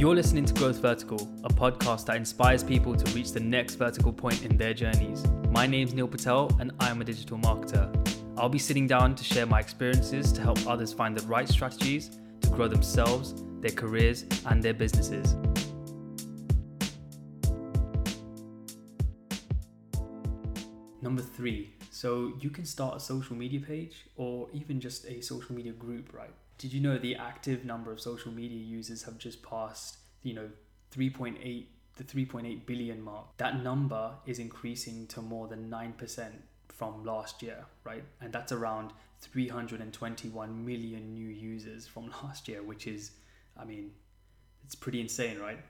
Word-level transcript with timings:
You're 0.00 0.14
listening 0.14 0.46
to 0.46 0.54
Growth 0.54 0.78
Vertical, 0.78 1.30
a 1.44 1.50
podcast 1.50 2.06
that 2.06 2.16
inspires 2.16 2.64
people 2.64 2.96
to 2.96 3.14
reach 3.14 3.32
the 3.32 3.40
next 3.40 3.74
vertical 3.74 4.14
point 4.14 4.46
in 4.46 4.56
their 4.56 4.72
journeys. 4.72 5.22
My 5.50 5.66
name's 5.66 5.92
Neil 5.92 6.08
Patel, 6.08 6.50
and 6.58 6.72
I'm 6.80 7.02
a 7.02 7.04
digital 7.04 7.36
marketer. 7.36 7.86
I'll 8.38 8.48
be 8.48 8.58
sitting 8.58 8.86
down 8.86 9.14
to 9.14 9.22
share 9.22 9.44
my 9.44 9.60
experiences 9.60 10.32
to 10.32 10.40
help 10.40 10.66
others 10.66 10.94
find 10.94 11.14
the 11.14 11.20
right 11.26 11.46
strategies 11.46 12.18
to 12.40 12.48
grow 12.48 12.66
themselves, 12.66 13.44
their 13.60 13.72
careers, 13.72 14.24
and 14.46 14.62
their 14.62 14.72
businesses. 14.72 15.34
Number 21.02 21.20
three, 21.20 21.74
so 21.90 22.32
you 22.40 22.48
can 22.48 22.64
start 22.64 22.96
a 22.96 23.00
social 23.00 23.36
media 23.36 23.60
page 23.60 24.06
or 24.16 24.48
even 24.54 24.80
just 24.80 25.04
a 25.04 25.20
social 25.20 25.54
media 25.54 25.72
group, 25.72 26.14
right? 26.14 26.32
Did 26.60 26.74
you 26.74 26.80
know 26.80 26.98
the 26.98 27.16
active 27.16 27.64
number 27.64 27.90
of 27.90 28.02
social 28.02 28.30
media 28.30 28.58
users 28.58 29.04
have 29.04 29.16
just 29.16 29.42
passed, 29.42 29.96
you 30.22 30.34
know, 30.34 30.50
3.8 30.94 31.64
the 31.96 32.04
3.8 32.04 32.66
billion 32.66 33.00
mark? 33.00 33.34
That 33.38 33.62
number 33.62 34.10
is 34.26 34.38
increasing 34.38 35.06
to 35.06 35.22
more 35.22 35.48
than 35.48 35.70
9% 35.70 36.28
from 36.68 37.02
last 37.02 37.42
year, 37.42 37.64
right? 37.82 38.04
And 38.20 38.30
that's 38.30 38.52
around 38.52 38.92
321 39.22 40.66
million 40.66 41.14
new 41.14 41.28
users 41.30 41.86
from 41.86 42.12
last 42.22 42.46
year, 42.46 42.62
which 42.62 42.86
is 42.86 43.12
I 43.56 43.64
mean, 43.64 43.92
it's 44.62 44.74
pretty 44.74 45.00
insane, 45.00 45.38
right? 45.38 45.60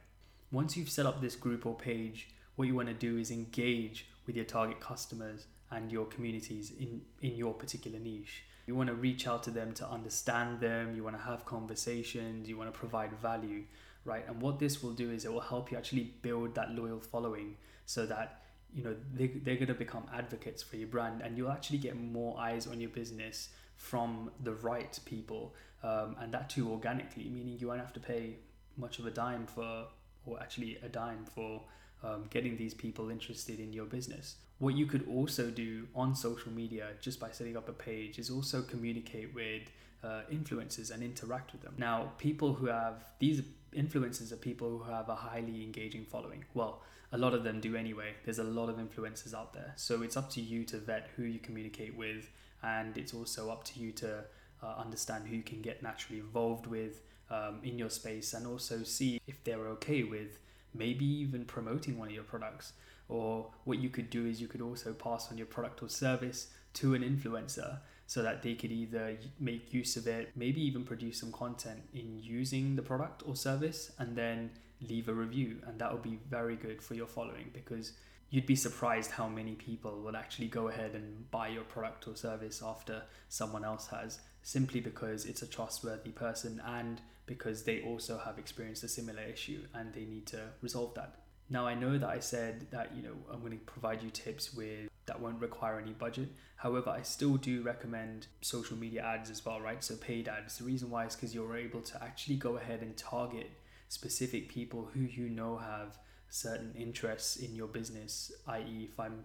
Once 0.51 0.77
you've 0.77 0.91
set 0.91 1.07
up 1.07 1.20
this 1.20 1.37
group 1.37 1.66
or 1.66 1.77
page, 1.77 2.30
what 2.57 2.66
you 2.66 2.74
want 2.74 2.88
to 2.88 2.95
do 2.95 3.16
is 3.16 3.30
engage 3.30 4.09
with 4.27 4.34
your 4.34 4.45
target 4.45 4.80
customers 4.80 5.46
and 5.70 5.93
your 5.93 6.07
communities 6.07 6.73
in, 6.80 7.02
in 7.23 7.37
your 7.37 7.54
particular 7.54 8.01
niche. 8.01 8.43
You 8.70 8.77
want 8.77 8.88
to 8.88 8.95
reach 8.95 9.27
out 9.27 9.42
to 9.42 9.51
them 9.51 9.73
to 9.73 9.91
understand 9.91 10.60
them, 10.60 10.95
you 10.95 11.02
want 11.02 11.16
to 11.16 11.23
have 11.23 11.45
conversations, 11.45 12.48
you 12.48 12.56
want 12.56 12.73
to 12.73 12.79
provide 12.79 13.12
value, 13.15 13.65
right? 14.05 14.24
And 14.29 14.41
what 14.41 14.60
this 14.60 14.80
will 14.80 14.93
do 14.93 15.10
is 15.10 15.24
it 15.24 15.33
will 15.33 15.41
help 15.41 15.73
you 15.73 15.77
actually 15.77 16.15
build 16.23 16.55
that 16.55 16.70
loyal 16.70 17.01
following 17.01 17.56
so 17.84 18.06
that 18.06 18.45
you 18.73 18.85
know 18.85 18.95
they, 19.13 19.26
they're 19.26 19.57
going 19.57 19.66
to 19.66 19.74
become 19.74 20.04
advocates 20.15 20.63
for 20.63 20.76
your 20.76 20.87
brand 20.87 21.21
and 21.21 21.37
you'll 21.37 21.51
actually 21.51 21.79
get 21.79 21.96
more 22.01 22.38
eyes 22.38 22.68
on 22.68 22.80
your 22.80 22.91
business 22.91 23.48
from 23.74 24.30
the 24.45 24.52
right 24.52 25.01
people 25.04 25.52
um, 25.82 26.15
and 26.21 26.32
that 26.32 26.48
too 26.48 26.71
organically 26.71 27.24
meaning 27.24 27.57
you 27.59 27.66
won't 27.66 27.80
have 27.80 27.93
to 27.93 27.98
pay 27.98 28.37
much 28.76 29.01
of 29.01 29.07
a 29.07 29.10
dime 29.10 29.48
for 29.48 29.87
or 30.26 30.38
actually 30.38 30.79
a 30.85 30.88
dime 30.88 31.24
for 31.35 31.60
um, 32.02 32.24
getting 32.30 32.56
these 32.56 32.74
people 32.74 33.10
interested 33.10 33.60
in 33.60 33.73
your 33.73 33.87
business 33.87 34.37
what 34.59 34.74
you 34.74 34.87
could 34.87 35.06
also 35.09 35.51
do 35.51 35.87
on 35.95 36.15
social 36.15 36.52
media 36.52 36.88
just 37.01 37.18
by 37.18 37.30
setting 37.30 37.57
up 37.57 37.68
a 37.68 37.73
page 37.73 38.18
is 38.18 38.30
also 38.30 38.62
communicate 38.62 39.34
with 39.34 39.62
uh, 40.02 40.23
influencers 40.32 40.90
and 40.90 41.02
interact 41.02 41.52
with 41.52 41.62
them 41.62 41.74
now 41.79 42.12
people 42.18 42.54
who 42.54 42.66
have 42.66 43.04
these 43.18 43.42
influencers 43.76 44.32
are 44.32 44.37
people 44.37 44.79
who 44.79 44.90
have 44.90 45.09
a 45.09 45.15
highly 45.15 45.62
engaging 45.62 46.04
following 46.04 46.45
well 46.54 46.82
a 47.12 47.18
lot 47.18 47.34
of 47.34 47.45
them 47.45 47.60
do 47.60 47.74
anyway. 47.76 48.14
There's 48.24 48.38
a 48.38 48.45
lot 48.45 48.68
of 48.68 48.76
influencers 48.76 49.35
out 49.35 49.52
there. 49.52 49.73
So 49.76 50.02
it's 50.02 50.16
up 50.16 50.30
to 50.30 50.40
you 50.40 50.64
to 50.66 50.79
vet 50.79 51.10
who 51.16 51.24
you 51.24 51.38
communicate 51.40 51.96
with, 51.96 52.30
and 52.62 52.96
it's 52.96 53.14
also 53.14 53.51
up 53.51 53.64
to 53.64 53.80
you 53.80 53.92
to 53.92 54.24
uh, 54.62 54.74
understand 54.79 55.26
who 55.26 55.37
you 55.37 55.42
can 55.42 55.60
get 55.60 55.82
naturally 55.82 56.20
involved 56.20 56.66
with 56.66 57.02
um, 57.30 57.60
in 57.62 57.79
your 57.79 57.90
space 57.90 58.32
and 58.32 58.46
also 58.46 58.82
see 58.82 59.20
if 59.26 59.42
they're 59.45 59.66
okay 59.68 60.02
with 60.02 60.38
maybe 60.74 61.04
even 61.04 61.45
promoting 61.45 61.99
one 61.99 62.09
of 62.09 62.15
your 62.15 62.24
products. 62.24 62.73
Or 63.09 63.51
what 63.65 63.79
you 63.79 63.88
could 63.88 64.09
do 64.10 64.26
is 64.26 64.41
you 64.41 64.49
could 64.49 64.60
also 64.60 64.93
pass 64.93 65.31
on 65.31 65.38
your 65.38 65.47
product 65.47 65.82
or 65.82 65.88
service 65.88 66.49
to 66.75 66.94
an 66.94 67.03
influencer 67.03 67.78
so 68.06 68.22
that 68.22 68.43
they 68.43 68.54
could 68.54 68.72
either 68.72 69.16
make 69.38 69.72
use 69.72 69.97
of 69.97 70.06
it, 70.06 70.31
maybe 70.34 70.60
even 70.60 70.84
produce 70.84 71.19
some 71.21 71.32
content 71.32 71.81
in 71.94 72.21
using 72.21 72.76
the 72.76 72.82
product 72.82 73.22
or 73.25 73.37
service, 73.37 73.93
and 73.98 74.16
then 74.16 74.50
leave 74.81 75.09
a 75.09 75.15
review. 75.15 75.59
And 75.66 75.78
that 75.81 75.93
would 75.93 76.03
be 76.03 76.19
very 76.28 76.56
good 76.56 76.82
for 76.82 76.94
your 76.94 77.06
following 77.06 77.50
because 77.53 77.93
you'd 78.31 78.47
be 78.47 78.56
surprised 78.56 79.10
how 79.10 79.28
many 79.28 79.54
people 79.54 80.00
will 80.00 80.16
actually 80.16 80.48
go 80.48 80.69
ahead 80.69 80.94
and 80.94 81.31
buy 81.31 81.48
your 81.48 81.65
product 81.65 82.06
or 82.09 82.16
service 82.16 82.62
after 82.64 83.02
someone 83.28 83.64
else 83.64 83.88
has, 83.88 84.20
simply 84.42 84.81
because 84.81 85.26
it's 85.26 85.42
a 85.42 85.47
trustworthy 85.47 86.10
person 86.10 86.62
and 86.66 87.00
because 87.30 87.62
they 87.62 87.80
also 87.82 88.18
have 88.18 88.38
experienced 88.38 88.82
a 88.82 88.88
similar 88.88 89.22
issue 89.22 89.60
and 89.72 89.94
they 89.94 90.04
need 90.04 90.26
to 90.26 90.41
resolve 90.60 90.92
that. 90.94 91.14
Now 91.48 91.64
I 91.66 91.74
know 91.74 91.96
that 91.96 92.08
I 92.08 92.18
said 92.18 92.66
that 92.72 92.91
you 92.96 93.02
know 93.02 93.14
I'm 93.32 93.41
going 93.41 93.52
to 93.52 93.64
provide 93.64 94.02
you 94.02 94.10
tips 94.10 94.52
with 94.52 94.91
that 95.06 95.20
won't 95.20 95.40
require 95.40 95.78
any 95.78 95.92
budget. 95.92 96.28
However, 96.56 96.90
I 96.90 97.02
still 97.02 97.36
do 97.36 97.62
recommend 97.62 98.26
social 98.42 98.76
media 98.76 99.02
ads 99.02 99.30
as 99.30 99.44
well, 99.46 99.60
right? 99.60 99.82
So 99.82 99.94
paid 99.96 100.28
ads. 100.28 100.58
The 100.58 100.64
reason 100.64 100.90
why 100.90 101.06
is 101.06 101.14
because 101.14 101.34
you're 101.34 101.56
able 101.56 101.82
to 101.82 102.02
actually 102.02 102.36
go 102.36 102.56
ahead 102.56 102.82
and 102.82 102.96
target 102.96 103.50
specific 103.88 104.48
people 104.48 104.88
who 104.92 105.00
you 105.00 105.28
know 105.28 105.56
have 105.56 105.98
certain 106.28 106.72
interests 106.78 107.36
in 107.36 107.56
your 107.56 107.66
business 107.66 108.30
i.e 108.46 108.88
if 108.88 109.00
i'm 109.00 109.24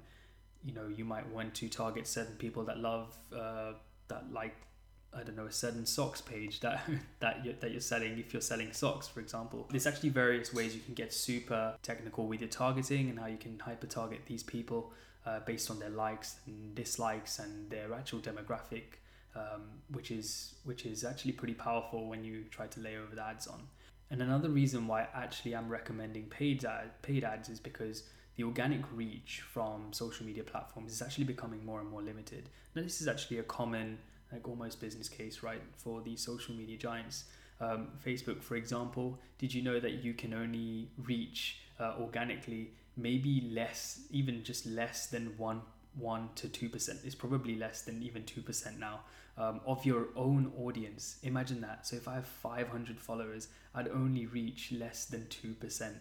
you 0.63 0.73
know 0.73 0.87
you 0.87 1.05
might 1.05 1.27
want 1.31 1.53
to 1.53 1.69
target 1.69 2.07
certain 2.07 2.35
people 2.37 2.63
that 2.63 2.79
love 2.79 3.15
uh, 3.31 3.73
that 4.07 4.23
like 4.33 4.55
I 5.15 5.23
don't 5.23 5.37
know 5.37 5.45
a 5.45 5.51
certain 5.51 5.85
socks 5.85 6.21
page 6.21 6.59
that 6.59 6.83
that 7.19 7.45
you're, 7.45 7.53
that 7.55 7.71
you're 7.71 7.81
selling 7.81 8.17
if 8.19 8.33
you're 8.33 8.41
selling 8.41 8.73
socks 8.73 9.07
for 9.07 9.19
example 9.19 9.67
there's 9.71 9.87
actually 9.87 10.09
various 10.09 10.53
ways 10.53 10.75
you 10.75 10.81
can 10.81 10.93
get 10.93 11.13
super 11.13 11.75
technical 11.81 12.27
with 12.27 12.41
your 12.41 12.49
targeting 12.49 13.09
and 13.09 13.19
how 13.19 13.27
you 13.27 13.37
can 13.37 13.57
hyper 13.59 13.87
target 13.87 14.21
these 14.25 14.43
people 14.43 14.91
uh, 15.25 15.39
based 15.41 15.71
on 15.71 15.79
their 15.79 15.89
likes 15.89 16.37
and 16.45 16.75
dislikes 16.75 17.39
and 17.39 17.69
their 17.69 17.93
actual 17.93 18.19
demographic 18.19 18.99
um, 19.35 19.63
which 19.91 20.11
is 20.11 20.55
which 20.63 20.85
is 20.85 21.03
actually 21.03 21.31
pretty 21.31 21.53
powerful 21.53 22.07
when 22.07 22.23
you 22.23 22.43
try 22.51 22.67
to 22.67 22.79
lay 22.79 22.97
over 22.97 23.15
the 23.15 23.23
ads 23.23 23.47
on 23.47 23.61
and 24.11 24.21
another 24.21 24.49
reason 24.49 24.87
why 24.87 25.07
actually 25.13 25.55
I'm 25.55 25.69
recommending 25.69 26.25
paid 26.25 26.63
ad, 26.63 27.01
paid 27.01 27.23
ads 27.23 27.49
is 27.49 27.59
because 27.59 28.03
the 28.35 28.43
organic 28.43 28.81
reach 28.93 29.41
from 29.41 29.91
social 29.91 30.25
media 30.25 30.43
platforms 30.43 30.91
is 30.91 31.01
actually 31.01 31.23
becoming 31.23 31.65
more 31.65 31.79
and 31.79 31.89
more 31.89 32.01
limited. 32.01 32.49
Now 32.75 32.83
this 32.83 33.01
is 33.01 33.07
actually 33.07 33.39
a 33.39 33.43
common 33.43 33.97
like 34.31 34.47
almost 34.47 34.81
business 34.81 35.09
case, 35.09 35.43
right, 35.43 35.61
for 35.77 36.01
these 36.01 36.21
social 36.21 36.55
media 36.55 36.77
giants. 36.77 37.25
Um, 37.61 37.87
Facebook, 38.05 38.41
for 38.41 38.55
example, 38.55 39.19
did 39.37 39.53
you 39.53 39.61
know 39.61 39.79
that 39.79 40.03
you 40.03 40.13
can 40.13 40.33
only 40.33 40.89
reach 40.97 41.59
uh, 41.79 41.93
organically 41.99 42.71
maybe 42.97 43.49
less, 43.51 44.01
even 44.11 44.43
just 44.43 44.65
less 44.65 45.07
than 45.07 45.37
one 45.37 45.61
one 45.97 46.29
to 46.35 46.49
two 46.49 46.69
percent? 46.69 46.99
It's 47.05 47.15
probably 47.15 47.55
less 47.55 47.81
than 47.81 48.03
even 48.03 48.23
two 48.25 48.41
percent 48.41 48.79
now 48.79 49.01
um, 49.37 49.61
of 49.65 49.85
your 49.85 50.07
own 50.15 50.51
audience. 50.59 51.17
Imagine 51.23 51.61
that. 51.61 51.85
So 51.85 51.95
if 51.95 52.07
I 52.07 52.15
have 52.15 52.25
500 52.25 52.99
followers, 52.99 53.49
I'd 53.73 53.87
only 53.89 54.25
reach 54.25 54.71
less 54.71 55.05
than 55.05 55.27
2%. 55.29 55.93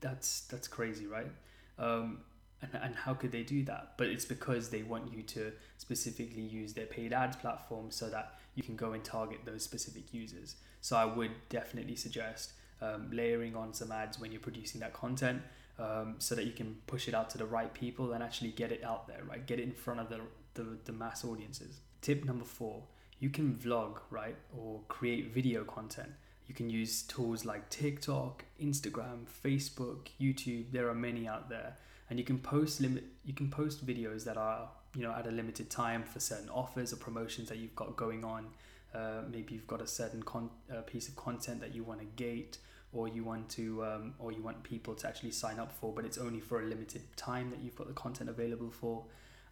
That's, 0.00 0.40
that's 0.42 0.68
crazy, 0.68 1.06
right? 1.06 1.30
Um, 1.78 2.18
and, 2.62 2.70
and 2.82 2.94
how 2.94 3.14
could 3.14 3.32
they 3.32 3.42
do 3.42 3.64
that? 3.64 3.94
But 3.96 4.08
it's 4.08 4.24
because 4.24 4.70
they 4.70 4.82
want 4.82 5.12
you 5.12 5.22
to 5.22 5.52
specifically 5.78 6.42
use 6.42 6.72
their 6.72 6.86
paid 6.86 7.12
ads 7.12 7.36
platform 7.36 7.90
so 7.90 8.08
that 8.10 8.38
you 8.54 8.62
can 8.62 8.76
go 8.76 8.92
and 8.92 9.04
target 9.04 9.40
those 9.44 9.62
specific 9.62 10.12
users. 10.12 10.56
So 10.80 10.96
I 10.96 11.04
would 11.04 11.32
definitely 11.48 11.96
suggest 11.96 12.52
um, 12.80 13.10
layering 13.12 13.56
on 13.56 13.74
some 13.74 13.92
ads 13.92 14.18
when 14.18 14.32
you're 14.32 14.40
producing 14.40 14.80
that 14.80 14.92
content 14.92 15.42
um, 15.78 16.16
so 16.18 16.34
that 16.34 16.44
you 16.44 16.52
can 16.52 16.76
push 16.86 17.08
it 17.08 17.14
out 17.14 17.30
to 17.30 17.38
the 17.38 17.46
right 17.46 17.72
people 17.72 18.12
and 18.12 18.22
actually 18.22 18.50
get 18.50 18.72
it 18.72 18.82
out 18.84 19.06
there, 19.06 19.22
right? 19.28 19.46
Get 19.46 19.60
it 19.60 19.64
in 19.64 19.72
front 19.72 20.00
of 20.00 20.08
the, 20.08 20.20
the, 20.54 20.78
the 20.84 20.92
mass 20.92 21.24
audiences. 21.24 21.80
Tip 22.00 22.24
number 22.24 22.44
four 22.44 22.82
you 23.18 23.30
can 23.30 23.54
vlog, 23.54 23.98
right? 24.10 24.36
Or 24.56 24.80
create 24.88 25.32
video 25.32 25.64
content. 25.64 26.10
You 26.46 26.54
can 26.54 26.70
use 26.70 27.02
tools 27.02 27.44
like 27.44 27.68
TikTok, 27.70 28.44
Instagram, 28.62 29.24
Facebook, 29.44 30.08
YouTube. 30.20 30.70
There 30.70 30.88
are 30.88 30.94
many 30.94 31.26
out 31.26 31.48
there. 31.48 31.76
And 32.08 32.18
you 32.18 32.24
can 32.24 32.38
post 32.38 32.80
limit 32.80 33.04
you 33.24 33.34
can 33.34 33.50
post 33.50 33.84
videos 33.86 34.24
that 34.24 34.36
are, 34.36 34.68
you 34.94 35.02
know, 35.02 35.12
at 35.12 35.26
a 35.26 35.30
limited 35.30 35.70
time 35.70 36.02
for 36.02 36.20
certain 36.20 36.48
offers 36.50 36.92
or 36.92 36.96
promotions 36.96 37.48
that 37.48 37.58
you've 37.58 37.74
got 37.74 37.96
going 37.96 38.24
on. 38.24 38.46
Uh, 38.94 39.22
maybe 39.30 39.54
you've 39.54 39.66
got 39.66 39.82
a 39.82 39.86
certain 39.86 40.22
con- 40.22 40.50
uh, 40.72 40.80
piece 40.82 41.08
of 41.08 41.16
content 41.16 41.60
that 41.60 41.74
you 41.74 41.82
want 41.82 42.00
to 42.00 42.06
gate 42.16 42.58
or 42.92 43.08
you 43.08 43.24
want 43.24 43.48
to 43.50 43.84
um, 43.84 44.14
or 44.18 44.32
you 44.32 44.40
want 44.40 44.62
people 44.62 44.94
to 44.94 45.06
actually 45.06 45.30
sign 45.30 45.58
up 45.58 45.70
for 45.72 45.92
but 45.92 46.04
it's 46.06 46.16
only 46.16 46.40
for 46.40 46.62
a 46.62 46.64
limited 46.64 47.02
time 47.14 47.50
that 47.50 47.58
you've 47.62 47.74
got 47.74 47.88
the 47.88 47.92
content 47.92 48.30
available 48.30 48.70
for 48.70 49.04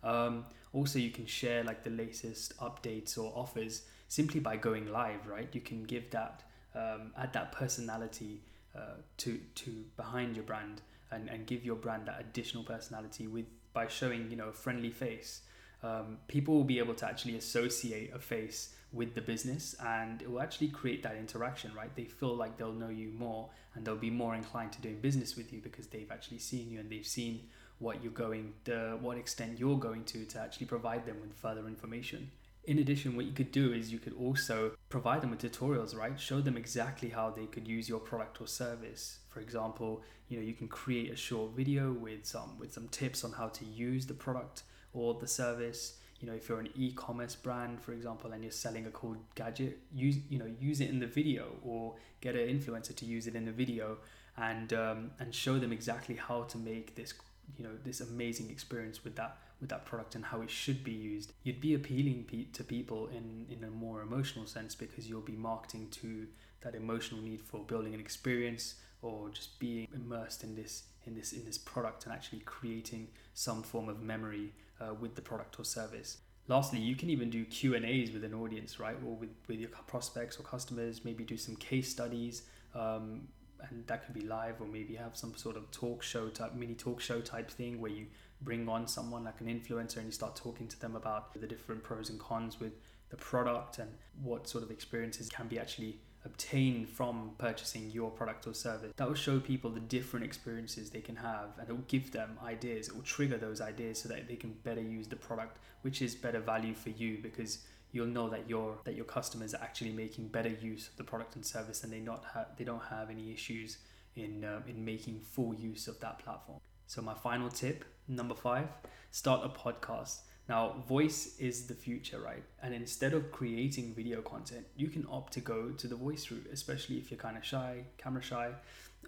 um, 0.04 0.44
also, 0.72 0.98
you 0.98 1.10
can 1.10 1.26
share 1.26 1.64
like 1.64 1.82
the 1.82 1.90
latest 1.90 2.56
updates 2.58 3.16
or 3.16 3.32
offers 3.34 3.82
simply 4.08 4.38
by 4.40 4.56
going 4.56 4.92
live, 4.92 5.26
right? 5.26 5.48
You 5.52 5.60
can 5.60 5.84
give 5.84 6.10
that, 6.10 6.42
um, 6.74 7.12
add 7.16 7.32
that 7.32 7.52
personality 7.52 8.42
uh, 8.76 8.96
to 9.18 9.38
to 9.54 9.84
behind 9.96 10.34
your 10.34 10.44
brand 10.44 10.82
and, 11.10 11.28
and 11.28 11.46
give 11.46 11.64
your 11.64 11.76
brand 11.76 12.06
that 12.06 12.20
additional 12.20 12.64
personality 12.64 13.26
with 13.26 13.46
by 13.72 13.86
showing 13.86 14.30
you 14.30 14.36
know 14.36 14.48
a 14.48 14.52
friendly 14.52 14.90
face. 14.90 15.42
Um, 15.82 16.18
people 16.28 16.54
will 16.54 16.64
be 16.64 16.78
able 16.78 16.94
to 16.94 17.06
actually 17.06 17.36
associate 17.36 18.12
a 18.14 18.18
face 18.18 18.74
with 18.92 19.14
the 19.14 19.20
business 19.20 19.74
and 19.84 20.22
it 20.22 20.30
will 20.30 20.40
actually 20.40 20.68
create 20.68 21.02
that 21.02 21.16
interaction 21.16 21.74
right 21.74 21.94
they 21.96 22.04
feel 22.04 22.34
like 22.34 22.56
they'll 22.56 22.72
know 22.72 22.88
you 22.88 23.10
more 23.10 23.50
and 23.74 23.84
they'll 23.84 23.96
be 23.96 24.08
more 24.08 24.36
inclined 24.36 24.72
to 24.72 24.80
doing 24.80 24.98
business 25.00 25.36
with 25.36 25.52
you 25.52 25.60
because 25.60 25.88
they've 25.88 26.12
actually 26.12 26.38
seen 26.38 26.70
you 26.70 26.78
and 26.78 26.88
they've 26.88 27.04
seen 27.04 27.40
what 27.78 28.02
you're 28.02 28.12
going, 28.12 28.52
the 28.64 28.96
what 29.00 29.18
extent 29.18 29.58
you're 29.58 29.78
going 29.78 30.04
to 30.04 30.24
to 30.24 30.40
actually 30.40 30.66
provide 30.66 31.06
them 31.06 31.20
with 31.20 31.32
further 31.34 31.66
information. 31.66 32.30
In 32.66 32.78
addition, 32.78 33.14
what 33.14 33.26
you 33.26 33.32
could 33.32 33.52
do 33.52 33.72
is 33.72 33.92
you 33.92 33.98
could 33.98 34.14
also 34.14 34.72
provide 34.88 35.20
them 35.20 35.30
with 35.30 35.42
tutorials, 35.42 35.94
right? 35.94 36.18
Show 36.18 36.40
them 36.40 36.56
exactly 36.56 37.10
how 37.10 37.28
they 37.30 37.44
could 37.44 37.68
use 37.68 37.88
your 37.88 38.00
product 38.00 38.40
or 38.40 38.46
service. 38.46 39.18
For 39.28 39.40
example, 39.40 40.02
you 40.28 40.38
know, 40.38 40.42
you 40.42 40.54
can 40.54 40.68
create 40.68 41.12
a 41.12 41.16
short 41.16 41.52
video 41.52 41.92
with 41.92 42.24
some 42.24 42.58
with 42.58 42.72
some 42.72 42.88
tips 42.88 43.22
on 43.22 43.32
how 43.32 43.48
to 43.48 43.64
use 43.66 44.06
the 44.06 44.14
product 44.14 44.62
or 44.94 45.14
the 45.14 45.28
service. 45.28 45.98
You 46.20 46.28
know, 46.28 46.34
if 46.34 46.48
you're 46.48 46.60
an 46.60 46.70
e-commerce 46.74 47.34
brand, 47.34 47.82
for 47.82 47.92
example, 47.92 48.32
and 48.32 48.42
you're 48.42 48.50
selling 48.50 48.86
a 48.86 48.90
cool 48.90 49.16
gadget, 49.34 49.80
use 49.92 50.16
you 50.30 50.38
know 50.38 50.50
use 50.58 50.80
it 50.80 50.88
in 50.88 51.00
the 51.00 51.06
video 51.06 51.48
or 51.62 51.96
get 52.22 52.34
an 52.34 52.48
influencer 52.48 52.96
to 52.96 53.04
use 53.04 53.26
it 53.26 53.34
in 53.34 53.44
the 53.44 53.52
video 53.52 53.98
and 54.38 54.72
um, 54.72 55.10
and 55.20 55.34
show 55.34 55.58
them 55.58 55.72
exactly 55.72 56.14
how 56.14 56.44
to 56.44 56.56
make 56.56 56.94
this 56.94 57.12
you 57.56 57.64
know 57.64 57.70
this 57.84 58.00
amazing 58.00 58.50
experience 58.50 59.04
with 59.04 59.16
that 59.16 59.38
with 59.60 59.70
that 59.70 59.84
product 59.84 60.14
and 60.14 60.24
how 60.26 60.40
it 60.42 60.50
should 60.50 60.82
be 60.82 60.92
used 60.92 61.32
you'd 61.42 61.60
be 61.60 61.74
appealing 61.74 62.24
pe- 62.24 62.44
to 62.44 62.64
people 62.64 63.08
in 63.08 63.46
in 63.48 63.64
a 63.64 63.70
more 63.70 64.02
emotional 64.02 64.46
sense 64.46 64.74
because 64.74 65.08
you'll 65.08 65.20
be 65.20 65.36
marketing 65.36 65.88
to 65.90 66.26
that 66.62 66.74
emotional 66.74 67.20
need 67.20 67.40
for 67.40 67.60
building 67.60 67.94
an 67.94 68.00
experience 68.00 68.76
or 69.02 69.28
just 69.28 69.58
being 69.58 69.86
immersed 69.94 70.42
in 70.42 70.54
this 70.54 70.84
in 71.06 71.14
this 71.14 71.32
in 71.32 71.44
this 71.44 71.58
product 71.58 72.04
and 72.04 72.12
actually 72.12 72.40
creating 72.40 73.08
some 73.34 73.62
form 73.62 73.88
of 73.88 74.02
memory 74.02 74.52
uh, 74.80 74.94
with 74.94 75.14
the 75.14 75.22
product 75.22 75.58
or 75.60 75.64
service. 75.64 76.18
Lastly 76.48 76.80
you 76.80 76.96
can 76.96 77.10
even 77.10 77.30
do 77.30 77.44
q 77.44 77.74
and 77.74 77.84
a's 77.84 78.10
with 78.12 78.24
an 78.24 78.34
audience 78.34 78.80
right? 78.80 78.96
Or 79.06 79.14
with, 79.14 79.30
with 79.46 79.60
your 79.60 79.70
prospects 79.86 80.38
or 80.38 80.42
customers 80.42 81.04
maybe 81.04 81.24
do 81.24 81.36
some 81.36 81.56
case 81.56 81.90
studies 81.90 82.42
um, 82.74 83.28
and 83.70 83.86
that 83.86 84.04
could 84.04 84.14
be 84.14 84.22
live 84.22 84.60
or 84.60 84.66
maybe 84.66 84.94
have 84.94 85.16
some 85.16 85.34
sort 85.36 85.56
of 85.56 85.70
talk 85.70 86.02
show 86.02 86.28
type 86.28 86.54
mini 86.54 86.74
talk 86.74 87.00
show 87.00 87.20
type 87.20 87.50
thing 87.50 87.80
where 87.80 87.90
you 87.90 88.06
bring 88.42 88.68
on 88.68 88.86
someone 88.86 89.24
like 89.24 89.40
an 89.40 89.46
influencer 89.46 89.96
and 89.96 90.06
you 90.06 90.12
start 90.12 90.36
talking 90.36 90.66
to 90.68 90.78
them 90.80 90.96
about 90.96 91.32
the 91.40 91.46
different 91.46 91.82
pros 91.82 92.10
and 92.10 92.18
cons 92.18 92.60
with 92.60 92.72
the 93.10 93.16
product 93.16 93.78
and 93.78 93.90
what 94.22 94.48
sort 94.48 94.64
of 94.64 94.70
experiences 94.70 95.28
can 95.28 95.46
be 95.46 95.58
actually 95.58 95.98
obtained 96.24 96.88
from 96.88 97.32
purchasing 97.38 97.90
your 97.90 98.10
product 98.10 98.46
or 98.46 98.54
service. 98.54 98.92
That 98.96 99.06
will 99.06 99.14
show 99.14 99.38
people 99.40 99.70
the 99.70 99.80
different 99.80 100.24
experiences 100.24 100.90
they 100.90 101.00
can 101.00 101.16
have 101.16 101.50
and 101.58 101.68
it 101.68 101.72
will 101.72 101.84
give 101.86 102.12
them 102.12 102.38
ideas. 102.44 102.88
It 102.88 102.94
will 102.94 103.02
trigger 103.02 103.36
those 103.36 103.60
ideas 103.60 104.00
so 104.00 104.08
that 104.08 104.26
they 104.26 104.36
can 104.36 104.54
better 104.64 104.80
use 104.80 105.06
the 105.06 105.16
product, 105.16 105.58
which 105.82 106.00
is 106.00 106.14
better 106.14 106.40
value 106.40 106.74
for 106.74 106.90
you 106.90 107.18
because 107.22 107.58
you'll 107.94 108.06
know 108.06 108.28
that 108.28 108.50
your 108.50 108.76
that 108.84 108.96
your 108.96 109.04
customers 109.04 109.54
are 109.54 109.62
actually 109.62 109.92
making 109.92 110.26
better 110.26 110.48
use 110.48 110.88
of 110.88 110.96
the 110.96 111.04
product 111.04 111.36
and 111.36 111.46
service 111.46 111.84
and 111.84 111.92
they 111.92 112.00
not 112.00 112.24
have 112.34 112.48
they 112.58 112.64
don't 112.64 112.82
have 112.90 113.08
any 113.08 113.32
issues 113.32 113.78
in 114.16 114.44
um, 114.44 114.64
in 114.68 114.84
making 114.84 115.20
full 115.20 115.54
use 115.54 115.86
of 115.86 115.98
that 116.00 116.18
platform. 116.18 116.58
So 116.86 117.00
my 117.00 117.14
final 117.14 117.48
tip 117.48 117.84
number 118.08 118.34
five 118.34 118.68
start 119.12 119.40
a 119.44 119.48
podcast. 119.48 120.18
Now 120.48 120.82
voice 120.88 121.38
is 121.38 121.66
the 121.68 121.74
future 121.74 122.18
right? 122.18 122.42
And 122.62 122.74
instead 122.74 123.14
of 123.14 123.30
creating 123.30 123.94
video 123.94 124.20
content 124.20 124.66
you 124.76 124.88
can 124.88 125.06
opt 125.08 125.32
to 125.34 125.40
go 125.40 125.70
to 125.70 125.86
the 125.86 125.96
voice 125.96 126.30
route 126.30 126.48
especially 126.52 126.96
if 126.98 127.10
you're 127.10 127.20
kind 127.20 127.36
of 127.36 127.44
shy 127.44 127.84
camera 127.96 128.22
shy. 128.22 128.50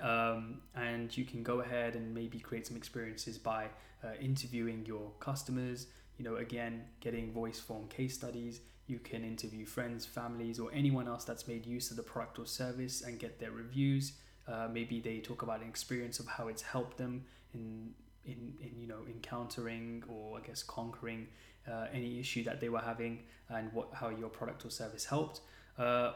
Um, 0.01 0.61
and 0.75 1.17
you 1.17 1.25
can 1.25 1.43
go 1.43 1.61
ahead 1.61 1.95
and 1.97 2.15
maybe 2.15 2.39
create 2.39 2.67
some 2.67 2.77
experiences 2.77 3.39
by 3.39 3.65
uh, 4.05 4.09
interviewing 4.21 4.85
your 4.87 5.11
customers 5.21 5.87
you 6.19 6.25
know 6.25 6.37
again 6.37 6.85
getting 7.01 7.33
voice 7.33 7.59
form 7.59 7.89
case 7.89 8.15
studies 8.15 8.61
you 8.87 8.99
can 9.01 9.25
interview 9.25 9.67
friends, 9.67 10.07
families, 10.07 10.61
or 10.61 10.71
anyone 10.73 11.09
else 11.09 11.25
that's 11.25 11.49
made 11.49 11.67
use 11.67 11.91
of 11.91 11.97
the 11.97 12.03
product 12.03 12.39
or 12.39 12.47
service 12.47 13.03
and 13.03 13.19
get 13.19 13.41
their 13.41 13.51
reviews. 13.51 14.13
Uh, 14.47 14.69
maybe 14.73 15.01
they 15.01 15.19
talk 15.19 15.43
about 15.43 15.61
an 15.61 15.69
experience 15.69 16.21
of 16.21 16.27
how 16.27 16.47
it's 16.47 16.63
helped 16.63 16.97
them 16.97 17.25
in, 17.53 17.93
in, 18.25 18.55
in 18.61 18.81
you 18.81 18.87
know 18.87 19.01
encountering 19.09 20.05
or 20.09 20.39
I 20.39 20.47
guess 20.47 20.63
conquering 20.63 21.27
uh, 21.69 21.87
any 21.93 22.21
issue 22.21 22.45
that 22.45 22.61
they 22.61 22.69
were 22.69 22.81
having 22.81 23.25
and 23.49 23.73
what 23.73 23.89
how 23.93 24.11
your 24.11 24.29
product 24.29 24.65
or 24.65 24.71
service 24.71 25.05
helped. 25.05 25.41
Uh, 25.77 26.13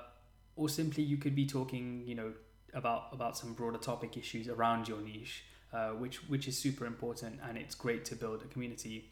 or 0.55 0.69
simply 0.69 1.02
you 1.02 1.17
could 1.17 1.35
be 1.35 1.47
talking 1.47 2.05
you 2.06 2.14
know 2.14 2.32
about 2.73 3.08
about 3.11 3.37
some 3.37 3.52
broader 3.52 3.79
topic 3.79 4.17
issues 4.17 4.47
around 4.47 4.87
your 4.87 5.00
niche, 5.00 5.44
uh, 5.73 5.88
which 5.88 6.19
which 6.29 6.47
is 6.47 6.56
super 6.56 6.87
important 6.87 7.41
and 7.44 7.58
it's 7.58 7.75
great 7.75 8.05
to 8.05 8.14
build 8.14 8.43
a 8.43 8.47
community. 8.47 9.11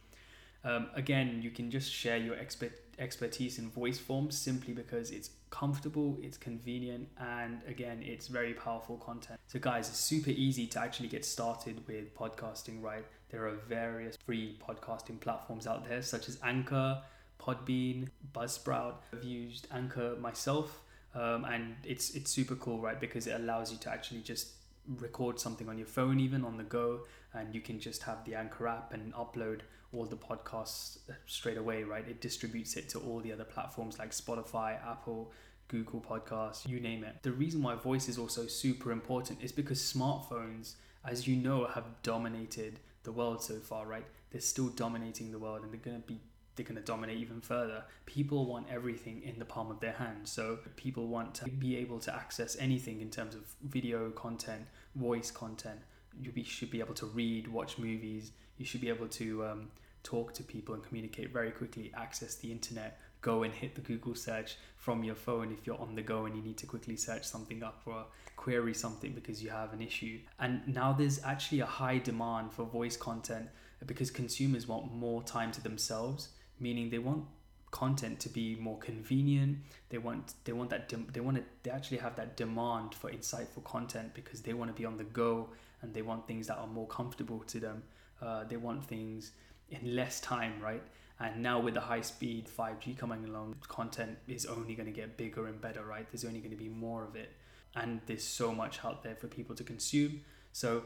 Um, 0.64 0.88
again, 0.94 1.40
you 1.42 1.50
can 1.50 1.70
just 1.70 1.92
share 1.92 2.16
your 2.16 2.36
expert 2.36 2.72
expertise 2.98 3.58
in 3.58 3.70
voice 3.70 3.98
form 3.98 4.30
simply 4.30 4.74
because 4.74 5.12
it's 5.12 5.30
comfortable, 5.50 6.18
it's 6.20 6.36
convenient, 6.36 7.08
and 7.18 7.60
again, 7.66 8.02
it's 8.02 8.26
very 8.26 8.54
powerful 8.54 8.96
content. 8.96 9.38
So, 9.46 9.58
guys, 9.58 9.88
it's 9.88 9.98
super 9.98 10.30
easy 10.30 10.66
to 10.68 10.80
actually 10.80 11.08
get 11.08 11.24
started 11.24 11.86
with 11.86 12.14
podcasting, 12.14 12.82
right? 12.82 13.04
There 13.30 13.46
are 13.46 13.54
various 13.68 14.16
free 14.26 14.58
podcasting 14.66 15.20
platforms 15.20 15.66
out 15.66 15.88
there, 15.88 16.02
such 16.02 16.28
as 16.28 16.38
Anchor, 16.42 17.00
Podbean, 17.40 18.08
Buzzsprout. 18.34 18.94
I've 19.12 19.24
used 19.24 19.68
Anchor 19.70 20.16
myself, 20.20 20.80
um, 21.14 21.44
and 21.44 21.76
it's 21.84 22.10
it's 22.10 22.30
super 22.30 22.56
cool, 22.56 22.80
right? 22.80 22.98
Because 22.98 23.26
it 23.26 23.34
allows 23.40 23.70
you 23.70 23.78
to 23.78 23.90
actually 23.90 24.20
just 24.20 24.57
record 24.96 25.38
something 25.38 25.68
on 25.68 25.78
your 25.78 25.86
phone, 25.86 26.20
even 26.20 26.44
on 26.44 26.56
the 26.56 26.64
go, 26.64 27.00
and 27.34 27.54
you 27.54 27.60
can 27.60 27.78
just 27.78 28.02
have 28.04 28.24
the 28.24 28.34
Anchor 28.34 28.66
app 28.68 28.92
and 28.92 29.12
upload 29.14 29.60
all 29.92 30.04
the 30.04 30.16
podcasts 30.16 30.98
uh, 31.08 31.14
straight 31.26 31.56
away, 31.56 31.82
right? 31.82 32.06
It 32.06 32.20
distributes 32.20 32.76
it 32.76 32.88
to 32.90 32.98
all 33.00 33.20
the 33.20 33.32
other 33.32 33.44
platforms 33.44 33.98
like 33.98 34.10
Spotify, 34.10 34.78
Apple, 34.86 35.32
Google 35.68 36.00
Podcasts, 36.00 36.66
you 36.66 36.80
name 36.80 37.04
it. 37.04 37.22
The 37.22 37.32
reason 37.32 37.62
why 37.62 37.74
voice 37.74 38.08
is 38.08 38.18
also 38.18 38.46
super 38.46 38.90
important 38.90 39.42
is 39.42 39.52
because 39.52 39.80
smartphones, 39.80 40.74
as 41.04 41.26
you 41.26 41.36
know, 41.36 41.66
have 41.66 41.84
dominated 42.02 42.80
the 43.02 43.12
world 43.12 43.42
so 43.42 43.54
far, 43.56 43.86
right? 43.86 44.06
They're 44.30 44.40
still 44.40 44.68
dominating 44.68 45.30
the 45.30 45.38
world 45.38 45.62
and 45.62 45.72
they're 45.72 45.80
going 45.80 46.00
to 46.00 46.06
be 46.06 46.20
they're 46.58 46.66
going 46.66 46.76
to 46.76 46.82
dominate 46.82 47.18
even 47.18 47.40
further. 47.40 47.84
People 48.04 48.44
want 48.44 48.66
everything 48.70 49.22
in 49.24 49.38
the 49.38 49.44
palm 49.44 49.70
of 49.70 49.80
their 49.80 49.92
hand. 49.92 50.28
So 50.28 50.58
people 50.76 51.06
want 51.06 51.34
to 51.36 51.48
be 51.48 51.76
able 51.76 51.98
to 52.00 52.14
access 52.14 52.56
anything 52.58 53.00
in 53.00 53.08
terms 53.08 53.34
of 53.34 53.42
video 53.62 54.10
content, 54.10 54.66
voice 54.94 55.30
content. 55.30 55.78
You 56.20 56.32
be, 56.32 56.42
should 56.42 56.70
be 56.70 56.80
able 56.80 56.94
to 56.94 57.06
read, 57.06 57.48
watch 57.48 57.78
movies, 57.78 58.32
you 58.58 58.66
should 58.66 58.80
be 58.80 58.88
able 58.88 59.08
to 59.08 59.46
um, 59.46 59.70
talk 60.02 60.34
to 60.34 60.42
people 60.42 60.74
and 60.74 60.84
communicate 60.84 61.32
very 61.32 61.52
quickly, 61.52 61.92
access 61.96 62.34
the 62.34 62.50
internet, 62.50 62.98
go 63.20 63.44
and 63.44 63.54
hit 63.54 63.74
the 63.74 63.80
Google 63.80 64.14
search 64.14 64.56
from 64.76 65.04
your 65.04 65.14
phone 65.14 65.52
if 65.52 65.66
you're 65.66 65.80
on 65.80 65.94
the 65.94 66.02
go 66.02 66.26
and 66.26 66.36
you 66.36 66.42
need 66.42 66.56
to 66.58 66.66
quickly 66.66 66.96
search 66.96 67.24
something 67.24 67.62
up 67.62 67.82
or 67.86 68.04
query 68.36 68.74
something 68.74 69.12
because 69.12 69.42
you 69.42 69.50
have 69.50 69.72
an 69.72 69.80
issue. 69.80 70.18
And 70.40 70.66
now 70.66 70.92
there's 70.92 71.22
actually 71.24 71.60
a 71.60 71.66
high 71.66 71.98
demand 71.98 72.52
for 72.52 72.64
voice 72.64 72.96
content 72.96 73.48
because 73.86 74.10
consumers 74.10 74.66
want 74.66 74.92
more 74.92 75.22
time 75.22 75.52
to 75.52 75.62
themselves, 75.62 76.28
meaning 76.60 76.90
they 76.90 76.98
want 76.98 77.24
content 77.70 78.18
to 78.18 78.30
be 78.30 78.56
more 78.56 78.78
convenient 78.78 79.58
they 79.90 79.98
want 79.98 80.32
they 80.44 80.52
want 80.52 80.70
that 80.70 80.88
they 81.12 81.20
want 81.20 81.36
to 81.36 81.42
they 81.62 81.70
actually 81.70 81.98
have 81.98 82.16
that 82.16 82.34
demand 82.34 82.94
for 82.94 83.10
insightful 83.10 83.62
content 83.62 84.14
because 84.14 84.40
they 84.40 84.54
want 84.54 84.74
to 84.74 84.74
be 84.74 84.86
on 84.86 84.96
the 84.96 85.04
go 85.04 85.50
and 85.82 85.92
they 85.92 86.00
want 86.00 86.26
things 86.26 86.46
that 86.46 86.56
are 86.56 86.66
more 86.66 86.86
comfortable 86.86 87.40
to 87.40 87.60
them 87.60 87.82
uh, 88.22 88.44
they 88.44 88.56
want 88.56 88.84
things 88.84 89.32
in 89.70 89.94
less 89.94 90.20
time, 90.20 90.54
right? 90.60 90.82
And 91.20 91.42
now 91.42 91.60
with 91.60 91.74
the 91.74 91.80
high 91.80 92.00
speed 92.00 92.46
5G 92.46 92.96
coming 92.96 93.24
along, 93.24 93.56
content 93.68 94.18
is 94.28 94.46
only 94.46 94.74
going 94.74 94.86
to 94.86 94.92
get 94.92 95.16
bigger 95.16 95.46
and 95.46 95.60
better, 95.60 95.84
right? 95.84 96.06
There's 96.10 96.24
only 96.24 96.38
going 96.40 96.52
to 96.52 96.56
be 96.56 96.68
more 96.68 97.04
of 97.04 97.16
it. 97.16 97.32
And 97.74 98.00
there's 98.06 98.24
so 98.24 98.52
much 98.52 98.84
out 98.84 99.02
there 99.02 99.16
for 99.16 99.26
people 99.26 99.54
to 99.56 99.64
consume. 99.64 100.20
So 100.52 100.84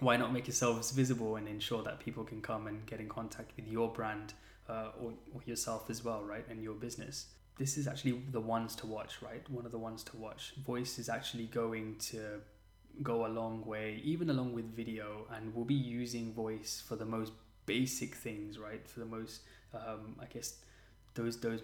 why 0.00 0.16
not 0.16 0.32
make 0.32 0.46
yourselves 0.46 0.90
visible 0.90 1.36
and 1.36 1.48
ensure 1.48 1.82
that 1.84 2.00
people 2.00 2.24
can 2.24 2.42
come 2.42 2.66
and 2.66 2.84
get 2.86 3.00
in 3.00 3.08
contact 3.08 3.52
with 3.56 3.66
your 3.68 3.88
brand 3.92 4.34
uh, 4.68 4.90
or, 5.00 5.12
or 5.34 5.40
yourself 5.44 5.90
as 5.90 6.04
well, 6.04 6.22
right? 6.22 6.44
And 6.48 6.62
your 6.62 6.74
business. 6.74 7.26
This 7.58 7.78
is 7.78 7.88
actually 7.88 8.22
the 8.30 8.40
ones 8.40 8.76
to 8.76 8.86
watch, 8.86 9.22
right? 9.22 9.48
One 9.48 9.64
of 9.64 9.72
the 9.72 9.78
ones 9.78 10.02
to 10.04 10.16
watch. 10.16 10.52
Voice 10.64 10.98
is 10.98 11.08
actually 11.08 11.46
going 11.46 11.96
to 12.10 12.40
go 13.02 13.26
a 13.26 13.28
long 13.28 13.64
way, 13.64 14.00
even 14.04 14.30
along 14.30 14.54
with 14.54 14.74
video, 14.74 15.26
and 15.34 15.54
we'll 15.54 15.64
be 15.64 15.74
using 15.74 16.32
voice 16.32 16.82
for 16.86 16.96
the 16.96 17.04
most 17.04 17.32
basic 17.64 18.14
things, 18.14 18.58
right? 18.58 18.86
For 18.86 19.00
the 19.00 19.06
most, 19.06 19.42
um, 19.74 20.16
I 20.20 20.26
guess, 20.26 20.56
those 21.14 21.38
those 21.40 21.62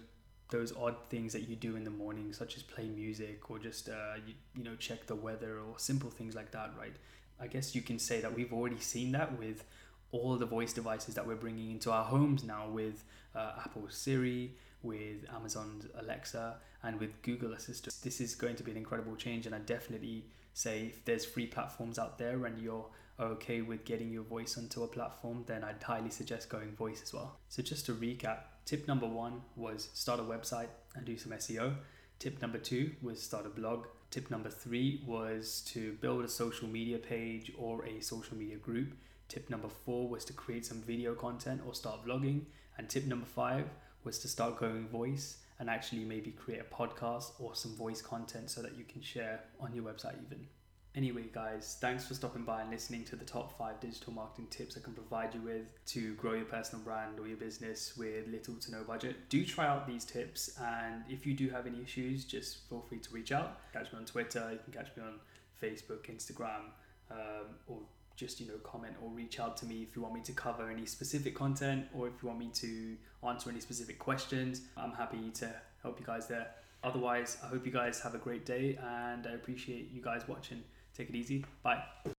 those 0.50 0.72
odd 0.76 0.96
things 1.08 1.32
that 1.32 1.48
you 1.48 1.56
do 1.56 1.76
in 1.76 1.84
the 1.84 1.90
morning, 1.90 2.32
such 2.32 2.56
as 2.56 2.62
play 2.62 2.86
music 2.86 3.50
or 3.50 3.58
just 3.58 3.88
uh, 3.88 4.14
you, 4.26 4.34
you 4.54 4.64
know 4.64 4.76
check 4.76 5.06
the 5.06 5.16
weather 5.16 5.58
or 5.58 5.78
simple 5.78 6.10
things 6.10 6.34
like 6.34 6.52
that, 6.52 6.70
right? 6.78 6.94
I 7.40 7.46
guess 7.48 7.74
you 7.74 7.82
can 7.82 7.98
say 7.98 8.20
that 8.20 8.34
we've 8.34 8.52
already 8.52 8.78
seen 8.78 9.12
that 9.12 9.38
with 9.38 9.64
all 10.12 10.36
the 10.36 10.46
voice 10.46 10.72
devices 10.72 11.14
that 11.14 11.26
we're 11.26 11.34
bringing 11.34 11.70
into 11.70 11.90
our 11.90 12.04
homes 12.04 12.44
now 12.44 12.68
with 12.68 13.04
uh, 13.34 13.52
Apple 13.64 13.86
Siri, 13.88 14.52
with 14.82 15.24
Amazon's 15.34 15.86
Alexa, 15.98 16.56
and 16.82 17.00
with 17.00 17.20
Google 17.22 17.52
Assistant. 17.54 17.94
This 18.02 18.20
is 18.20 18.34
going 18.34 18.56
to 18.56 18.62
be 18.62 18.70
an 18.70 18.76
incredible 18.76 19.16
change, 19.16 19.46
and 19.46 19.54
I 19.54 19.58
definitely 19.58 20.26
say 20.54 20.82
if 20.86 21.04
there's 21.04 21.24
free 21.24 21.46
platforms 21.46 21.98
out 21.98 22.18
there 22.18 22.44
and 22.44 22.60
you're 22.60 22.86
okay 23.18 23.62
with 23.62 23.84
getting 23.84 24.10
your 24.10 24.22
voice 24.22 24.58
onto 24.58 24.82
a 24.82 24.88
platform, 24.88 25.44
then 25.46 25.64
I'd 25.64 25.82
highly 25.82 26.10
suggest 26.10 26.48
going 26.48 26.72
voice 26.72 27.00
as 27.02 27.12
well. 27.12 27.38
So, 27.48 27.62
just 27.62 27.86
to 27.86 27.94
recap, 27.94 28.40
tip 28.66 28.86
number 28.88 29.06
one 29.06 29.42
was 29.56 29.88
start 29.94 30.20
a 30.20 30.24
website 30.24 30.68
and 30.94 31.04
do 31.04 31.16
some 31.16 31.32
SEO. 31.32 31.74
Tip 32.18 32.40
number 32.40 32.58
two 32.58 32.92
was 33.02 33.22
start 33.22 33.46
a 33.46 33.48
blog. 33.48 33.86
Tip 34.10 34.30
number 34.30 34.50
three 34.50 35.02
was 35.06 35.62
to 35.68 35.94
build 35.94 36.24
a 36.24 36.28
social 36.28 36.68
media 36.68 36.98
page 36.98 37.50
or 37.58 37.84
a 37.86 38.00
social 38.00 38.36
media 38.36 38.56
group. 38.56 38.94
Tip 39.32 39.48
number 39.48 39.68
four 39.68 40.10
was 40.10 40.26
to 40.26 40.34
create 40.34 40.66
some 40.66 40.82
video 40.82 41.14
content 41.14 41.62
or 41.66 41.74
start 41.74 42.04
vlogging. 42.04 42.42
And 42.76 42.86
tip 42.86 43.06
number 43.06 43.24
five 43.24 43.64
was 44.04 44.18
to 44.18 44.28
start 44.28 44.60
going 44.60 44.86
voice 44.88 45.38
and 45.58 45.70
actually 45.70 46.04
maybe 46.04 46.32
create 46.32 46.60
a 46.60 46.74
podcast 46.74 47.32
or 47.40 47.54
some 47.54 47.74
voice 47.74 48.02
content 48.02 48.50
so 48.50 48.60
that 48.60 48.76
you 48.76 48.84
can 48.84 49.00
share 49.00 49.40
on 49.58 49.74
your 49.74 49.84
website 49.84 50.16
even. 50.26 50.46
Anyway, 50.94 51.24
guys, 51.32 51.78
thanks 51.80 52.04
for 52.04 52.12
stopping 52.12 52.44
by 52.44 52.60
and 52.60 52.70
listening 52.70 53.04
to 53.04 53.16
the 53.16 53.24
top 53.24 53.56
five 53.56 53.80
digital 53.80 54.12
marketing 54.12 54.48
tips 54.50 54.76
I 54.76 54.82
can 54.82 54.92
provide 54.92 55.34
you 55.34 55.40
with 55.40 55.82
to 55.86 56.12
grow 56.16 56.34
your 56.34 56.44
personal 56.44 56.84
brand 56.84 57.18
or 57.18 57.26
your 57.26 57.38
business 57.38 57.96
with 57.96 58.28
little 58.28 58.56
to 58.56 58.70
no 58.70 58.84
budget. 58.84 59.30
Do 59.30 59.46
try 59.46 59.66
out 59.66 59.86
these 59.86 60.04
tips, 60.04 60.58
and 60.60 61.04
if 61.08 61.24
you 61.24 61.32
do 61.32 61.48
have 61.48 61.66
any 61.66 61.80
issues, 61.82 62.26
just 62.26 62.68
feel 62.68 62.84
free 62.86 62.98
to 62.98 63.10
reach 63.10 63.32
out. 63.32 63.60
Catch 63.72 63.94
me 63.94 64.00
on 64.00 64.04
Twitter, 64.04 64.50
you 64.52 64.58
can 64.62 64.74
catch 64.74 64.94
me 64.94 65.02
on 65.02 65.14
Facebook, 65.62 66.14
Instagram, 66.14 66.64
um, 67.10 67.46
or 67.66 67.78
just 68.16 68.40
you 68.40 68.46
know 68.46 68.58
comment 68.62 68.94
or 69.02 69.10
reach 69.10 69.40
out 69.40 69.56
to 69.58 69.66
me 69.66 69.82
if 69.82 69.96
you 69.96 70.02
want 70.02 70.14
me 70.14 70.20
to 70.22 70.32
cover 70.32 70.70
any 70.70 70.86
specific 70.86 71.34
content 71.34 71.86
or 71.94 72.08
if 72.08 72.14
you 72.22 72.28
want 72.28 72.38
me 72.40 72.50
to 72.54 72.96
answer 73.26 73.50
any 73.50 73.60
specific 73.60 73.98
questions. 73.98 74.62
I'm 74.76 74.92
happy 74.92 75.30
to 75.34 75.54
help 75.82 75.98
you 76.00 76.06
guys 76.06 76.28
there. 76.28 76.48
Otherwise, 76.84 77.38
I 77.42 77.46
hope 77.46 77.64
you 77.64 77.72
guys 77.72 78.00
have 78.00 78.14
a 78.14 78.18
great 78.18 78.44
day 78.44 78.78
and 78.82 79.26
I 79.26 79.32
appreciate 79.32 79.90
you 79.92 80.02
guys 80.02 80.22
watching. 80.26 80.62
Take 80.96 81.08
it 81.08 81.14
easy. 81.14 81.44
Bye. 81.62 81.82